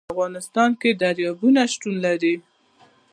په 0.07 0.11
افغانستان 0.15 0.69
کې 0.81 0.89
دریابونه 1.03 1.61
شتون 1.73 1.95
لري. 2.05 2.35